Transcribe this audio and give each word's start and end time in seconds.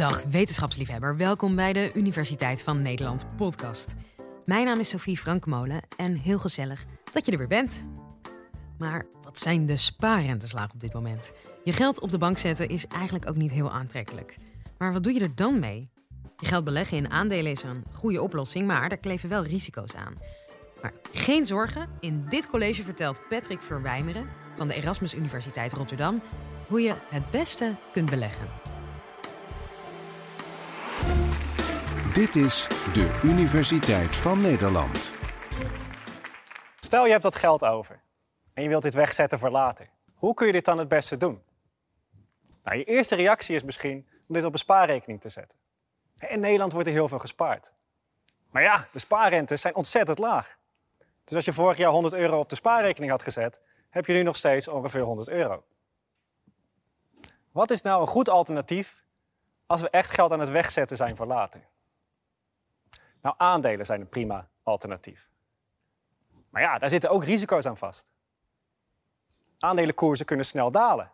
Dag 0.00 0.22
wetenschapsliefhebber, 0.22 1.16
welkom 1.16 1.56
bij 1.56 1.72
de 1.72 1.90
Universiteit 1.94 2.62
van 2.62 2.82
Nederland 2.82 3.26
podcast. 3.36 3.94
Mijn 4.44 4.64
naam 4.64 4.78
is 4.78 4.88
Sophie 4.88 5.16
Frankmolen 5.16 5.80
en 5.96 6.14
heel 6.14 6.38
gezellig 6.38 6.84
dat 7.12 7.26
je 7.26 7.32
er 7.32 7.38
weer 7.38 7.46
bent. 7.46 7.84
Maar 8.78 9.06
wat 9.22 9.38
zijn 9.38 9.66
de 9.66 9.76
spaarrenteslagen 9.76 10.74
op 10.74 10.80
dit 10.80 10.92
moment? 10.92 11.32
Je 11.64 11.72
geld 11.72 12.00
op 12.00 12.10
de 12.10 12.18
bank 12.18 12.38
zetten 12.38 12.68
is 12.68 12.86
eigenlijk 12.86 13.28
ook 13.28 13.36
niet 13.36 13.50
heel 13.50 13.70
aantrekkelijk. 13.70 14.36
Maar 14.78 14.92
wat 14.92 15.02
doe 15.02 15.12
je 15.12 15.20
er 15.20 15.34
dan 15.34 15.58
mee? 15.58 15.90
Je 16.36 16.46
geld 16.46 16.64
beleggen 16.64 16.96
in 16.96 17.10
aandelen 17.10 17.52
is 17.52 17.62
een 17.62 17.84
goede 17.92 18.22
oplossing, 18.22 18.66
maar 18.66 18.88
daar 18.88 18.98
kleven 18.98 19.28
wel 19.28 19.44
risico's 19.44 19.94
aan. 19.94 20.14
Maar 20.82 20.92
geen 21.12 21.46
zorgen, 21.46 21.88
in 21.98 22.24
dit 22.28 22.50
college 22.50 22.82
vertelt 22.82 23.20
Patrick 23.28 23.60
Verwijmeren 23.60 24.28
van 24.56 24.68
de 24.68 24.74
Erasmus 24.74 25.14
Universiteit 25.14 25.72
Rotterdam 25.72 26.22
hoe 26.66 26.80
je 26.80 26.94
het 27.10 27.30
beste 27.30 27.74
kunt 27.92 28.10
beleggen. 28.10 28.69
Dit 32.12 32.36
is 32.36 32.66
de 32.68 33.20
Universiteit 33.24 34.16
van 34.16 34.42
Nederland. 34.42 35.14
Stel 36.80 37.04
je 37.04 37.10
hebt 37.10 37.22
wat 37.22 37.34
geld 37.34 37.64
over 37.64 38.02
en 38.54 38.62
je 38.62 38.68
wilt 38.68 38.82
dit 38.82 38.94
wegzetten 38.94 39.38
voor 39.38 39.50
later. 39.50 39.90
Hoe 40.16 40.34
kun 40.34 40.46
je 40.46 40.52
dit 40.52 40.64
dan 40.64 40.78
het 40.78 40.88
beste 40.88 41.16
doen? 41.16 41.42
Nou, 42.64 42.76
je 42.76 42.84
eerste 42.84 43.14
reactie 43.14 43.54
is 43.54 43.62
misschien 43.62 44.08
om 44.28 44.34
dit 44.34 44.44
op 44.44 44.52
een 44.52 44.58
spaarrekening 44.58 45.20
te 45.20 45.28
zetten. 45.28 45.58
In 46.28 46.40
Nederland 46.40 46.72
wordt 46.72 46.86
er 46.86 46.92
heel 46.92 47.08
veel 47.08 47.18
gespaard. 47.18 47.72
Maar 48.50 48.62
ja, 48.62 48.88
de 48.92 48.98
spaarrentes 48.98 49.60
zijn 49.60 49.74
ontzettend 49.74 50.18
laag. 50.18 50.56
Dus 51.24 51.34
als 51.34 51.44
je 51.44 51.52
vorig 51.52 51.76
jaar 51.76 51.90
100 51.90 52.14
euro 52.14 52.38
op 52.38 52.48
de 52.48 52.56
spaarrekening 52.56 53.10
had 53.10 53.22
gezet, 53.22 53.60
heb 53.90 54.06
je 54.06 54.12
nu 54.12 54.22
nog 54.22 54.36
steeds 54.36 54.68
ongeveer 54.68 55.02
100 55.02 55.28
euro. 55.28 55.64
Wat 57.52 57.70
is 57.70 57.82
nou 57.82 58.00
een 58.00 58.06
goed 58.06 58.28
alternatief 58.28 59.02
als 59.66 59.80
we 59.80 59.90
echt 59.90 60.10
geld 60.10 60.32
aan 60.32 60.40
het 60.40 60.50
wegzetten 60.50 60.96
zijn 60.96 61.16
voor 61.16 61.26
later? 61.26 61.68
Nou, 63.22 63.34
aandelen 63.38 63.86
zijn 63.86 64.00
een 64.00 64.08
prima 64.08 64.48
alternatief. 64.62 65.28
Maar 66.50 66.62
ja, 66.62 66.78
daar 66.78 66.88
zitten 66.88 67.10
ook 67.10 67.24
risico's 67.24 67.66
aan 67.66 67.76
vast. 67.76 68.12
Aandelenkoersen 69.58 70.26
kunnen 70.26 70.46
snel 70.46 70.70
dalen. 70.70 71.10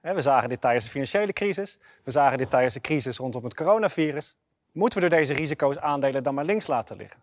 We 0.00 0.22
zagen 0.22 0.48
dit 0.48 0.60
tijdens 0.60 0.84
de 0.84 0.90
financiële 0.90 1.32
crisis. 1.32 1.78
We 2.04 2.10
zagen 2.10 2.38
dit 2.38 2.50
tijdens 2.50 2.74
de 2.74 2.80
crisis 2.80 3.18
rondom 3.18 3.44
het 3.44 3.54
coronavirus. 3.54 4.36
Moeten 4.72 5.00
we 5.00 5.08
door 5.08 5.18
deze 5.18 5.34
risico's 5.34 5.78
aandelen 5.78 6.22
dan 6.22 6.34
maar 6.34 6.44
links 6.44 6.66
laten 6.66 6.96
liggen? 6.96 7.22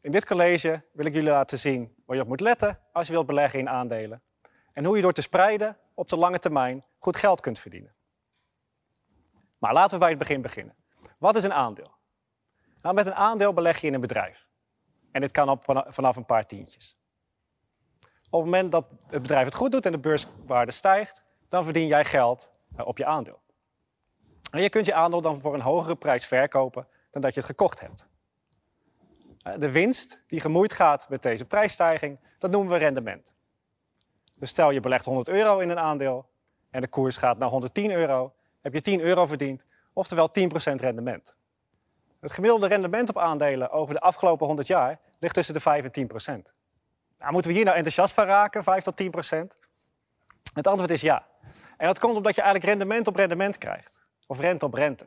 In 0.00 0.10
dit 0.10 0.26
college 0.26 0.82
wil 0.92 1.06
ik 1.06 1.12
jullie 1.12 1.30
laten 1.30 1.58
zien 1.58 1.94
waar 2.06 2.16
je 2.16 2.22
op 2.22 2.28
moet 2.28 2.40
letten 2.40 2.78
als 2.92 3.06
je 3.06 3.12
wilt 3.12 3.26
beleggen 3.26 3.58
in 3.58 3.68
aandelen. 3.68 4.22
En 4.72 4.84
hoe 4.84 4.96
je 4.96 5.02
door 5.02 5.12
te 5.12 5.22
spreiden 5.22 5.76
op 5.94 6.08
de 6.08 6.16
lange 6.16 6.38
termijn 6.38 6.84
goed 6.98 7.16
geld 7.16 7.40
kunt 7.40 7.58
verdienen. 7.58 7.94
Maar 9.58 9.72
laten 9.72 9.92
we 9.92 9.98
bij 9.98 10.08
het 10.08 10.18
begin 10.18 10.42
beginnen. 10.42 10.74
Wat 11.18 11.36
is 11.36 11.44
een 11.44 11.52
aandeel? 11.52 11.95
Nou, 12.86 12.98
met 12.98 13.06
een 13.06 13.14
aandeel 13.14 13.52
beleg 13.52 13.80
je 13.80 13.86
in 13.86 13.94
een 13.94 14.00
bedrijf. 14.00 14.46
En 15.12 15.20
dit 15.20 15.30
kan 15.30 15.48
op 15.48 15.84
vanaf 15.88 16.16
een 16.16 16.26
paar 16.26 16.46
tientjes. 16.46 16.96
Op 18.30 18.40
het 18.40 18.50
moment 18.50 18.72
dat 18.72 18.86
het 19.06 19.22
bedrijf 19.22 19.44
het 19.44 19.54
goed 19.54 19.72
doet 19.72 19.86
en 19.86 19.92
de 19.92 19.98
beurswaarde 19.98 20.72
stijgt, 20.72 21.24
dan 21.48 21.64
verdien 21.64 21.86
jij 21.86 22.04
geld 22.04 22.52
eh, 22.76 22.86
op 22.86 22.98
je 22.98 23.06
aandeel. 23.06 23.40
En 24.50 24.62
je 24.62 24.68
kunt 24.68 24.86
je 24.86 24.94
aandeel 24.94 25.20
dan 25.20 25.40
voor 25.40 25.54
een 25.54 25.60
hogere 25.60 25.96
prijs 25.96 26.26
verkopen 26.26 26.88
dan 27.10 27.22
dat 27.22 27.34
je 27.34 27.40
het 27.40 27.48
gekocht 27.48 27.80
hebt. 27.80 28.08
Eh, 29.42 29.52
de 29.58 29.70
winst 29.70 30.24
die 30.26 30.40
gemoeid 30.40 30.72
gaat 30.72 31.08
met 31.08 31.22
deze 31.22 31.44
prijsstijging, 31.44 32.20
dat 32.38 32.50
noemen 32.50 32.72
we 32.72 32.78
rendement. 32.78 33.34
Dus 34.38 34.50
stel 34.50 34.70
je 34.70 34.80
belegt 34.80 35.04
100 35.04 35.28
euro 35.28 35.58
in 35.58 35.70
een 35.70 35.78
aandeel 35.78 36.28
en 36.70 36.80
de 36.80 36.88
koers 36.88 37.16
gaat 37.16 37.38
naar 37.38 37.48
110 37.48 37.90
euro, 37.90 38.34
heb 38.60 38.72
je 38.72 38.80
10 38.80 39.00
euro 39.00 39.26
verdiend, 39.26 39.64
oftewel 39.92 40.30
10% 40.30 40.80
rendement. 40.80 41.44
Het 42.26 42.34
gemiddelde 42.34 42.66
rendement 42.66 43.08
op 43.08 43.18
aandelen 43.18 43.70
over 43.70 43.94
de 43.94 44.00
afgelopen 44.00 44.46
100 44.46 44.68
jaar 44.68 44.98
ligt 45.18 45.34
tussen 45.34 45.54
de 45.54 45.60
5 45.60 45.84
en 45.84 46.08
10% 46.40 46.52
Nou, 47.18 47.32
moeten 47.32 47.50
we 47.50 47.56
hier 47.56 47.64
nou 47.64 47.76
enthousiast 47.76 48.14
van 48.14 48.24
raken, 48.24 48.62
5 48.62 48.84
tot 48.84 49.02
10% 49.02 49.58
Het 50.54 50.66
antwoord 50.66 50.90
is 50.90 51.00
ja. 51.00 51.26
En 51.76 51.86
dat 51.86 51.98
komt 51.98 52.16
omdat 52.16 52.34
je 52.34 52.40
eigenlijk 52.40 52.70
rendement 52.70 53.08
op 53.08 53.16
rendement 53.16 53.58
krijgt. 53.58 54.04
Of 54.26 54.40
rente 54.40 54.64
op 54.64 54.74
rente. 54.74 55.06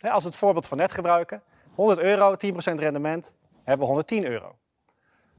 Als 0.00 0.22
we 0.22 0.28
het 0.28 0.38
voorbeeld 0.38 0.66
van 0.66 0.78
net 0.78 0.92
gebruiken, 0.92 1.42
100 1.74 1.98
euro, 1.98 2.34
10% 2.34 2.36
rendement, 2.78 3.32
hebben 3.56 3.78
we 3.78 3.84
110 3.84 4.24
euro. 4.24 4.58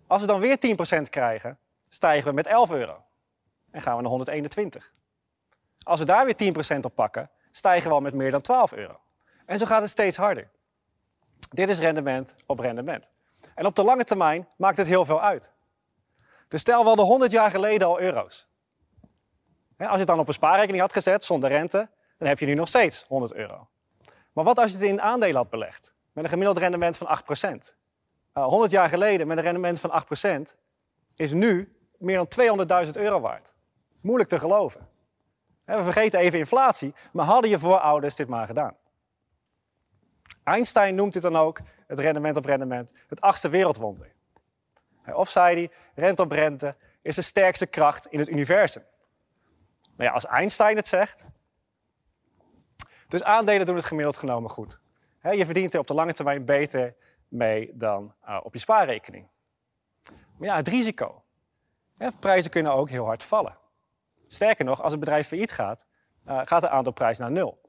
Als 0.07 0.21
we 0.21 0.27
dan 0.27 0.39
weer 0.39 0.57
10% 0.97 1.09
krijgen, 1.09 1.57
stijgen 1.89 2.29
we 2.29 2.35
met 2.35 2.47
11 2.47 2.71
euro. 2.71 3.03
En 3.71 3.81
gaan 3.81 3.95
we 3.95 4.01
naar 4.01 4.11
121. 4.11 4.93
Als 5.83 5.99
we 5.99 6.05
daar 6.05 6.25
weer 6.25 6.53
10% 6.75 6.79
op 6.79 6.95
pakken, 6.95 7.29
stijgen 7.51 7.89
we 7.89 7.95
al 7.95 8.01
met 8.01 8.13
meer 8.13 8.31
dan 8.31 8.41
12 8.41 8.73
euro. 8.73 8.99
En 9.45 9.57
zo 9.57 9.65
gaat 9.65 9.81
het 9.81 9.89
steeds 9.89 10.17
harder. 10.17 10.49
Dit 11.49 11.69
is 11.69 11.79
rendement 11.79 12.33
op 12.45 12.59
rendement. 12.59 13.09
En 13.55 13.65
op 13.65 13.75
de 13.75 13.83
lange 13.83 14.03
termijn 14.03 14.47
maakt 14.55 14.77
het 14.77 14.87
heel 14.87 15.05
veel 15.05 15.21
uit. 15.21 15.53
Dus 16.47 16.61
stel, 16.61 16.81
we 16.81 16.87
hadden 16.87 17.05
100 17.05 17.31
jaar 17.31 17.51
geleden 17.51 17.87
al 17.87 17.99
euro's. 17.99 18.47
Als 19.77 19.91
je 19.91 19.97
het 19.97 20.07
dan 20.07 20.19
op 20.19 20.27
een 20.27 20.33
spaarrekening 20.33 20.81
had 20.81 20.93
gezet 20.93 21.23
zonder 21.23 21.49
rente, 21.49 21.89
dan 22.17 22.27
heb 22.27 22.39
je 22.39 22.45
nu 22.45 22.53
nog 22.53 22.67
steeds 22.67 23.05
100 23.07 23.33
euro. 23.33 23.67
Maar 24.33 24.43
wat 24.43 24.57
als 24.57 24.71
je 24.71 24.77
het 24.77 24.85
in 24.85 25.01
aandelen 25.01 25.35
had 25.35 25.49
belegd? 25.49 25.93
Met 26.11 26.23
een 26.23 26.29
gemiddeld 26.29 26.57
rendement 26.57 26.97
van 26.97 27.19
8%. 27.67 27.75
100 28.33 28.71
jaar 28.71 28.89
geleden 28.89 29.27
met 29.27 29.37
een 29.37 29.43
rendement 29.43 29.79
van 29.79 30.03
8% 30.49 30.55
is 31.15 31.33
nu 31.33 31.75
meer 31.97 32.27
dan 32.27 32.67
200.000 32.85 32.91
euro 32.91 33.19
waard. 33.19 33.53
Moeilijk 34.01 34.29
te 34.29 34.39
geloven. 34.39 34.87
We 35.65 35.83
vergeten 35.83 36.19
even 36.19 36.39
inflatie, 36.39 36.93
maar 37.11 37.25
hadden 37.25 37.49
je 37.49 37.59
voorouders 37.59 38.15
dit 38.15 38.27
maar 38.27 38.47
gedaan? 38.47 38.75
Einstein 40.49 40.95
noemt 40.95 41.13
dit 41.13 41.21
dan 41.21 41.35
ook, 41.35 41.59
het 41.87 41.99
rendement 41.99 42.37
op 42.37 42.45
rendement, 42.45 42.91
het 43.07 43.21
achtste 43.21 43.49
wereldwonder. 43.49 44.11
Of 45.05 45.29
zei 45.29 45.55
hij, 45.55 45.71
rente 45.95 46.21
op 46.21 46.31
rente 46.31 46.75
is 47.01 47.15
de 47.15 47.21
sterkste 47.21 47.65
kracht 47.65 48.05
in 48.05 48.19
het 48.19 48.29
universum. 48.29 48.83
Nou 49.95 50.09
ja, 50.09 50.11
als 50.11 50.25
Einstein 50.25 50.75
het 50.75 50.87
zegt. 50.87 51.25
Dus 53.07 53.23
aandelen 53.23 53.65
doen 53.65 53.75
het 53.75 53.85
gemiddeld 53.85 54.17
genomen 54.17 54.49
goed. 54.49 54.79
Je 55.21 55.45
verdient 55.45 55.73
er 55.73 55.79
op 55.79 55.87
de 55.87 55.93
lange 55.93 56.13
termijn 56.13 56.45
beter 56.45 56.95
mee 57.27 57.71
dan 57.73 58.13
uh, 58.27 58.39
op 58.43 58.53
je 58.53 58.59
spaarrekening. 58.59 59.27
Maar 60.37 60.47
ja, 60.47 60.55
het 60.55 60.67
risico. 60.67 61.23
Prijzen 62.19 62.51
kunnen 62.51 62.73
ook 62.73 62.89
heel 62.89 63.05
hard 63.05 63.23
vallen. 63.23 63.57
Sterker 64.27 64.65
nog, 64.65 64.81
als 64.81 64.91
het 64.91 64.99
bedrijf 64.99 65.27
failliet 65.27 65.51
gaat, 65.51 65.85
uh, 66.25 66.41
gaat 66.43 66.61
de 66.61 66.69
aandeelprijs 66.69 67.17
naar 67.17 67.31
nul. 67.31 67.61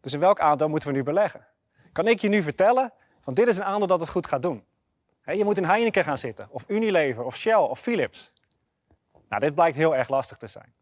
Dus 0.00 0.12
in 0.12 0.20
welk 0.20 0.40
aandeel 0.40 0.68
moeten 0.68 0.88
we 0.88 0.94
nu 0.94 1.02
beleggen? 1.02 1.46
Kan 1.96 2.06
ik 2.06 2.20
je 2.20 2.28
nu 2.28 2.42
vertellen, 2.42 2.92
van 3.20 3.34
dit 3.34 3.46
is 3.46 3.56
een 3.56 3.64
aandeel 3.64 3.86
dat 3.86 4.00
het 4.00 4.08
goed 4.08 4.26
gaat 4.26 4.42
doen. 4.42 4.64
je 5.24 5.44
moet 5.44 5.56
in 5.56 5.64
Heineken 5.64 6.04
gaan 6.04 6.18
zitten, 6.18 6.48
of 6.50 6.64
Unilever, 6.68 7.24
of 7.24 7.36
Shell, 7.36 7.54
of 7.54 7.80
Philips. 7.80 8.32
Nou, 9.28 9.40
dit 9.40 9.54
blijkt 9.54 9.76
heel 9.76 9.96
erg 9.96 10.08
lastig 10.08 10.36
te 10.36 10.46
zijn. 10.46 10.74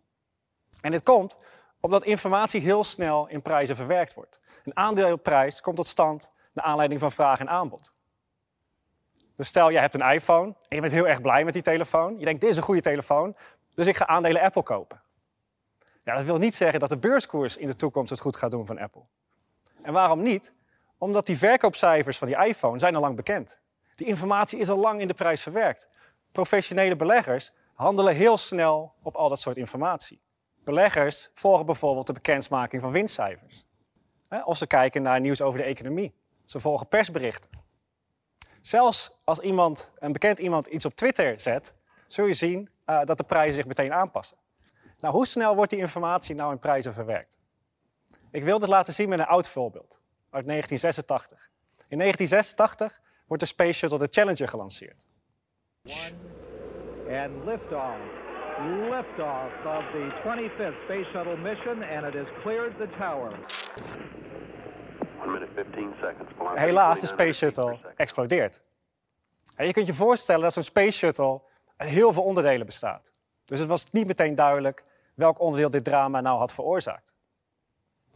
En 0.81 0.91
dit 0.91 1.03
komt 1.03 1.47
omdat 1.81 2.05
informatie 2.05 2.61
heel 2.61 2.85
snel 2.85 3.29
in 3.29 3.43
prijzen 3.43 3.77
verwerkt 3.77 4.15
wordt. 4.15 4.41
Een 4.65 4.77
aandeelprijs 4.77 5.61
komt 5.61 5.77
tot 5.77 5.87
stand 5.87 6.29
naar 6.53 6.65
aanleiding 6.65 7.01
van 7.01 7.13
vraag 7.13 7.41
en 7.41 7.49
aanbod. 7.49 7.93
Dus 9.35 9.49
stel, 9.49 9.69
je 9.69 9.79
hebt 9.79 9.95
een 9.95 10.11
iPhone 10.11 10.55
en 10.69 10.77
je 10.77 10.81
bent 10.81 10.93
heel 10.93 11.09
erg 11.09 11.21
blij 11.21 11.45
met 11.45 11.53
die 11.53 11.63
telefoon. 11.63 12.19
Je 12.19 12.25
denkt, 12.25 12.41
dit 12.41 12.51
is 12.51 12.57
een 12.57 12.63
goede 12.63 12.81
telefoon, 12.81 13.37
dus 13.75 13.87
ik 13.87 13.97
ga 13.97 14.07
aandelen 14.07 14.43
Apple 14.43 14.63
kopen. 14.63 15.03
Ja, 16.03 16.15
dat 16.15 16.25
wil 16.25 16.39
niet 16.39 16.55
zeggen 16.55 16.81
dat 16.81 16.89
de 16.89 16.99
beurskoers 16.99 17.57
in 17.57 17.67
de 17.67 17.77
toekomst 17.77 18.11
het 18.11 18.21
goed 18.21 18.37
gaat 18.37 18.51
doen 18.51 18.67
van 18.67 18.79
Apple. 18.79 19.03
En 19.83 19.93
waarom 19.93 20.23
niet? 20.23 20.53
Omdat 21.05 21.27
die 21.27 21.39
verkoopcijfers 21.39 22.19
van 22.19 22.29
die 22.29 22.37
iPhone 22.37 22.79
zijn 22.79 22.95
al 22.95 23.01
lang 23.01 23.17
bekend. 23.17 23.61
Die 23.95 24.07
informatie 24.07 24.59
is 24.59 24.69
al 24.69 24.79
lang 24.79 25.01
in 25.01 25.09
de 25.09 25.15
prijs 25.15 25.43
verwerkt. 25.43 25.89
Professionele 26.33 26.97
beleggers 26.97 27.53
handelen 27.75 28.15
heel 28.15 28.37
snel 28.37 28.95
op 29.03 29.15
al 29.15 29.29
dat 29.29 29.41
soort 29.41 29.57
informatie. 29.57 30.21
Beleggers 30.65 31.31
volgen 31.33 31.67
bijvoorbeeld 31.67 32.07
de 32.07 32.13
bekendmaking 32.13 32.83
van 32.83 32.91
winstcijfers. 32.91 33.67
Of 34.45 34.57
ze 34.57 34.67
kijken 34.67 35.03
naar 35.03 35.21
nieuws 35.21 35.43
over 35.43 35.59
de 35.59 35.65
economie. 35.65 36.15
Ze 36.45 36.61
volgen 36.61 36.89
persberichten. 36.89 37.51
Zelfs 38.61 39.21
als 39.25 39.39
iemand, 39.39 39.93
een 39.95 40.13
bekend 40.13 40.39
iemand 40.39 40.67
iets 40.67 40.85
op 40.85 40.95
Twitter 40.95 41.41
zet, 41.41 41.75
zul 42.07 42.27
je 42.27 42.35
zien 42.35 42.71
uh, 42.87 43.05
dat 43.05 43.19
de 43.19 43.25
prijzen 43.25 43.55
zich 43.55 43.67
meteen 43.67 43.93
aanpassen. 43.93 44.39
Nou, 44.99 45.15
hoe 45.15 45.27
snel 45.27 45.55
wordt 45.55 45.71
die 45.71 45.81
informatie 45.81 46.35
nou 46.35 46.53
in 46.53 46.59
prijzen 46.59 46.93
verwerkt? 46.93 47.39
Ik 48.31 48.45
wil 48.45 48.59
dit 48.59 48.69
laten 48.69 48.95
zien 48.95 49.09
met 49.09 49.19
een 49.19 49.27
oud 49.27 49.49
voorbeeld 49.49 50.03
uit 50.35 50.47
1986. 50.47 51.51
In 51.89 51.99
1986 51.99 53.01
wordt 53.27 53.43
de 53.43 53.49
Space 53.49 53.73
Shuttle 53.73 53.99
de 53.99 54.09
Challenger 54.11 54.49
gelanceerd. 54.49 55.05
And 57.09 57.45
liftoff. 57.45 57.99
Liftoff 58.91 59.51
of 59.67 59.85
the 59.93 60.05
25th 60.25 60.83
Space 60.83 61.09
Shuttle 61.13 61.37
mission 61.37 61.83
and 61.83 62.07
it 62.07 62.15
has 62.15 62.43
cleared 62.43 62.77
the 62.77 62.89
tower. 62.99 63.33
Helaas, 66.55 67.01
de 67.01 67.07
Space 67.07 67.33
Shuttle 67.33 67.79
explodeert. 67.97 68.63
En 69.57 69.67
je 69.67 69.73
kunt 69.73 69.87
je 69.87 69.95
voorstellen 69.95 70.43
dat 70.43 70.53
zo'n 70.53 70.63
Space 70.63 70.99
Shuttle 70.99 71.41
uit 71.77 71.91
heel 71.91 72.13
veel 72.13 72.23
onderdelen 72.23 72.67
bestaat. 72.67 73.11
Dus 73.45 73.59
het 73.59 73.69
was 73.69 73.91
niet 73.91 74.07
meteen 74.07 74.35
duidelijk 74.35 74.85
welk 75.15 75.41
onderdeel 75.41 75.71
dit 75.71 75.85
drama 75.85 76.21
nou 76.21 76.39
had 76.39 76.55
veroorzaakt. 76.55 77.14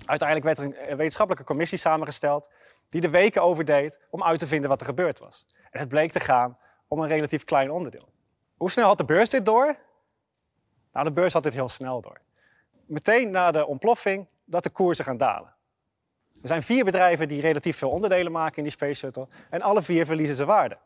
Uiteindelijk 0.08 0.46
werd 0.46 0.58
er 0.58 0.90
een 0.90 0.96
wetenschappelijke 0.96 1.46
commissie 1.46 1.78
samengesteld 1.78 2.50
die 2.88 3.00
de 3.00 3.10
weken 3.10 3.42
overdeed 3.42 4.00
om 4.10 4.22
uit 4.22 4.38
te 4.38 4.46
vinden 4.46 4.70
wat 4.70 4.80
er 4.80 4.86
gebeurd 4.86 5.18
was. 5.18 5.46
En 5.70 5.80
het 5.80 5.88
bleek 5.88 6.12
te 6.12 6.20
gaan 6.20 6.58
om 6.86 7.00
een 7.00 7.08
relatief 7.08 7.44
klein 7.44 7.70
onderdeel. 7.70 8.08
Hoe 8.56 8.70
snel 8.70 8.86
had 8.86 8.98
de 8.98 9.04
beurs 9.04 9.30
dit 9.30 9.44
door? 9.44 9.76
Nou, 10.92 11.06
de 11.06 11.12
beurs 11.12 11.32
had 11.32 11.42
dit 11.42 11.52
heel 11.52 11.68
snel 11.68 12.00
door. 12.00 12.20
Meteen 12.86 13.30
na 13.30 13.50
de 13.50 13.66
ontploffing 13.66 14.28
dat 14.44 14.62
de 14.62 14.70
koersen 14.70 15.04
gaan 15.04 15.16
dalen. 15.16 15.54
Er 16.42 16.48
zijn 16.48 16.62
vier 16.62 16.84
bedrijven 16.84 17.28
die 17.28 17.40
relatief 17.40 17.76
veel 17.76 17.90
onderdelen 17.90 18.32
maken 18.32 18.56
in 18.56 18.62
die 18.62 18.72
Space 18.72 18.94
Shuttle 18.94 19.28
en 19.50 19.62
alle 19.62 19.82
vier 19.82 20.06
verliezen 20.06 20.36
ze 20.36 20.44
waarde. 20.44 20.78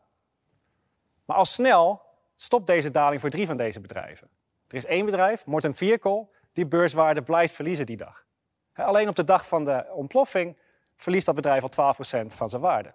Maar 1.25 1.37
al 1.37 1.45
snel 1.45 2.03
stopt 2.37 2.67
deze 2.67 2.91
daling 2.91 3.21
voor 3.21 3.31
drie 3.31 3.47
van 3.47 3.57
deze 3.57 3.81
bedrijven. 3.81 4.29
Er 4.69 4.77
is 4.77 4.87
één 4.87 5.05
bedrijf, 5.05 5.47
Morten 5.47 5.75
Vehicle, 5.75 6.29
die 6.53 6.67
beurswaarde 6.67 7.23
blijft 7.23 7.55
verliezen 7.55 7.87
die 7.87 7.97
dag. 7.97 8.25
Alleen 8.75 9.09
op 9.09 9.17
de 9.17 9.25
dag 9.25 9.49
van 9.49 9.65
de 9.65 9.87
ontploffing 9.95 10.59
verliest 10.97 11.27
dat 11.27 11.35
bedrijf 11.35 11.63
al 11.63 11.95
12% 11.95 12.27
van 12.27 12.49
zijn 12.49 12.63
waarde. 12.63 12.95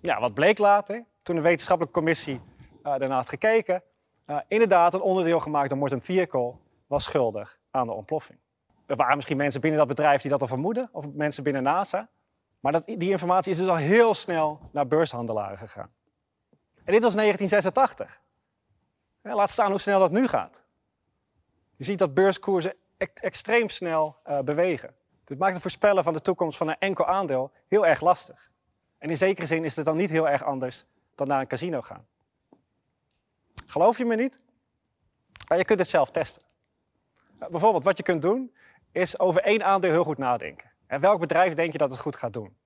Ja, 0.00 0.20
wat 0.20 0.34
bleek 0.34 0.58
later, 0.58 1.04
toen 1.22 1.36
de 1.36 1.42
wetenschappelijke 1.42 1.98
commissie 1.98 2.34
uh, 2.34 2.40
daarna 2.82 3.14
had 3.14 3.28
gekeken, 3.28 3.82
uh, 4.26 4.38
inderdaad 4.48 4.94
een 4.94 5.00
onderdeel 5.00 5.40
gemaakt 5.40 5.68
door 5.68 5.78
Morten 5.78 6.00
Vehicle 6.00 6.54
was 6.86 7.04
schuldig 7.04 7.58
aan 7.70 7.86
de 7.86 7.92
ontploffing. 7.92 8.38
Er 8.86 8.96
waren 8.96 9.16
misschien 9.16 9.36
mensen 9.36 9.60
binnen 9.60 9.78
dat 9.78 9.88
bedrijf 9.88 10.22
die 10.22 10.30
dat 10.30 10.40
al 10.40 10.46
vermoeden, 10.46 10.88
of 10.92 11.12
mensen 11.12 11.42
binnen 11.42 11.62
NASA. 11.62 12.08
Maar 12.60 12.72
dat, 12.72 12.86
die 12.86 13.10
informatie 13.10 13.52
is 13.52 13.58
dus 13.58 13.68
al 13.68 13.76
heel 13.76 14.14
snel 14.14 14.60
naar 14.72 14.86
beurshandelaren 14.86 15.58
gegaan. 15.58 15.90
En 16.84 16.92
dit 16.92 17.02
was 17.02 17.14
1986. 17.14 18.20
laat 19.22 19.50
staan 19.50 19.70
hoe 19.70 19.80
snel 19.80 19.98
dat 19.98 20.10
nu 20.10 20.26
gaat. 20.26 20.64
Je 21.76 21.84
ziet 21.84 21.98
dat 21.98 22.14
beurskoersen 22.14 22.74
extreem 22.96 23.68
snel 23.68 24.16
uh, 24.26 24.40
bewegen. 24.40 24.94
Dit 25.24 25.38
maakt 25.38 25.52
het 25.52 25.62
voorspellen 25.62 26.04
van 26.04 26.12
de 26.12 26.20
toekomst 26.20 26.58
van 26.58 26.68
een 26.68 26.78
enkel 26.78 27.06
aandeel 27.06 27.52
heel 27.68 27.86
erg 27.86 28.00
lastig. 28.00 28.50
En 28.98 29.10
in 29.10 29.16
zekere 29.16 29.46
zin 29.46 29.64
is 29.64 29.76
het 29.76 29.84
dan 29.84 29.96
niet 29.96 30.10
heel 30.10 30.28
erg 30.28 30.44
anders 30.44 30.84
dan 31.14 31.28
naar 31.28 31.40
een 31.40 31.46
casino 31.46 31.82
gaan. 31.82 32.06
Geloof 33.66 33.98
je 33.98 34.04
me 34.04 34.14
niet? 34.14 34.40
Maar 35.48 35.58
je 35.58 35.64
kunt 35.64 35.78
het 35.78 35.88
zelf 35.88 36.10
testen. 36.10 36.42
Bijvoorbeeld, 37.50 37.84
wat 37.84 37.96
je 37.96 38.02
kunt 38.02 38.22
doen, 38.22 38.54
is 38.92 39.18
over 39.18 39.42
één 39.42 39.64
aandeel 39.64 39.90
heel 39.90 40.04
goed 40.04 40.18
nadenken. 40.18 40.70
En 40.86 41.00
welk 41.00 41.20
bedrijf 41.20 41.54
denk 41.54 41.72
je 41.72 41.78
dat 41.78 41.90
het 41.90 42.00
goed 42.00 42.16
gaat 42.16 42.32
doen? 42.32 42.56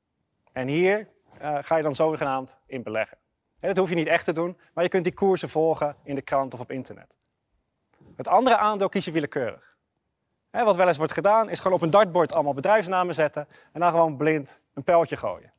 En 0.52 0.68
hier 0.68 1.08
uh, 1.42 1.58
ga 1.60 1.76
je 1.76 1.82
dan 1.82 1.94
zogenaamd 1.94 2.56
in 2.66 2.82
beleggen. 2.82 3.18
En 3.58 3.68
dat 3.68 3.76
hoef 3.76 3.88
je 3.88 3.94
niet 3.94 4.06
echt 4.06 4.24
te 4.24 4.32
doen, 4.32 4.58
maar 4.74 4.84
je 4.84 4.90
kunt 4.90 5.04
die 5.04 5.14
koersen 5.14 5.48
volgen 5.48 5.96
in 6.02 6.14
de 6.14 6.22
krant 6.22 6.54
of 6.54 6.60
op 6.60 6.70
internet. 6.70 7.18
Het 8.16 8.28
andere 8.28 8.56
aandeel 8.56 8.88
kies 8.88 9.04
je 9.04 9.12
willekeurig. 9.12 9.76
Wat 10.50 10.76
wel 10.76 10.88
eens 10.88 10.96
wordt 10.96 11.12
gedaan, 11.12 11.48
is 11.48 11.60
gewoon 11.60 11.76
op 11.76 11.82
een 11.82 11.90
dartbord 11.90 12.32
allemaal 12.32 12.54
bedrijfsnamen 12.54 13.14
zetten 13.14 13.48
en 13.72 13.80
dan 13.80 13.90
gewoon 13.90 14.16
blind 14.16 14.60
een 14.74 14.82
pijltje 14.82 15.16
gooien. 15.16 15.52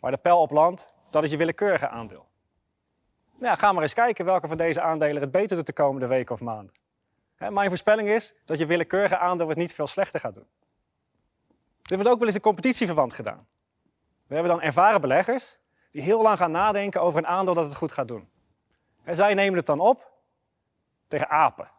Waar 0.00 0.10
de 0.10 0.16
pijl 0.16 0.40
op 0.40 0.50
landt, 0.50 0.94
dat 1.10 1.22
is 1.22 1.30
je 1.30 1.36
willekeurige 1.36 1.88
aandeel. 1.88 2.26
Nou, 3.38 3.56
ga 3.56 3.72
maar 3.72 3.82
eens 3.82 3.94
kijken 3.94 4.24
welke 4.24 4.48
van 4.48 4.56
deze 4.56 4.80
aandelen 4.80 5.22
het 5.22 5.30
beter 5.30 5.56
doet 5.56 5.66
de 5.66 5.72
komende 5.72 6.06
weken 6.06 6.34
of 6.34 6.40
maanden. 6.40 6.74
Mijn 7.50 7.68
voorspelling 7.68 8.08
is 8.08 8.34
dat 8.44 8.58
je 8.58 8.66
willekeurige 8.66 9.18
aandeel 9.18 9.48
het 9.48 9.56
niet 9.56 9.74
veel 9.74 9.86
slechter 9.86 10.20
gaat 10.20 10.34
doen. 10.34 10.46
Dit 11.82 11.96
wordt 11.96 12.08
ook 12.08 12.18
wel 12.18 12.26
eens 12.26 12.36
in 12.36 12.42
competitieverband 12.42 13.12
gedaan. 13.12 13.46
We 14.26 14.34
hebben 14.34 14.52
dan 14.52 14.62
ervaren 14.62 15.00
beleggers 15.00 15.58
die 15.90 16.02
heel 16.02 16.22
lang 16.22 16.36
gaan 16.36 16.50
nadenken 16.50 17.00
over 17.00 17.18
een 17.18 17.26
aandeel 17.26 17.54
dat 17.54 17.64
het 17.64 17.74
goed 17.74 17.92
gaat 17.92 18.08
doen. 18.08 18.28
En 19.04 19.14
zij 19.14 19.34
nemen 19.34 19.56
het 19.56 19.66
dan 19.66 19.78
op 19.78 20.10
tegen 21.06 21.28
apen. 21.28 21.70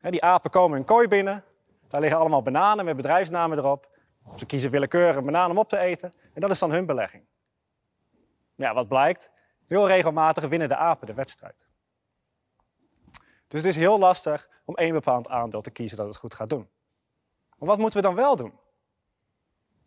Die 0.00 0.22
apen 0.22 0.50
komen 0.50 0.78
een 0.78 0.84
kooi 0.84 1.08
binnen, 1.08 1.44
daar 1.88 2.00
liggen 2.00 2.18
allemaal 2.18 2.42
bananen 2.42 2.84
met 2.84 2.96
bedrijfsnamen 2.96 3.58
erop. 3.58 3.98
Ze 4.36 4.46
kiezen 4.46 4.70
willekeurig 4.70 5.16
een 5.16 5.24
banaan 5.24 5.50
om 5.50 5.58
op 5.58 5.68
te 5.68 5.78
eten 5.78 6.12
en 6.34 6.40
dat 6.40 6.50
is 6.50 6.58
dan 6.58 6.70
hun 6.70 6.86
belegging. 6.86 7.24
Ja, 8.54 8.74
wat 8.74 8.88
blijkt? 8.88 9.30
Heel 9.66 9.86
regelmatig 9.86 10.48
winnen 10.48 10.68
de 10.68 10.76
apen 10.76 11.06
de 11.06 11.14
wedstrijd. 11.14 11.68
Dus 13.48 13.60
het 13.60 13.64
is 13.64 13.76
heel 13.76 13.98
lastig 13.98 14.48
om 14.64 14.74
één 14.74 14.92
bepaald 14.92 15.28
aandeel 15.28 15.60
te 15.60 15.70
kiezen 15.70 15.96
dat 15.96 16.06
het 16.06 16.16
goed 16.16 16.34
gaat 16.34 16.50
doen. 16.50 16.68
Maar 17.58 17.68
wat 17.68 17.78
moeten 17.78 18.00
we 18.00 18.06
dan 18.06 18.14
wel 18.14 18.36
doen? 18.36 18.52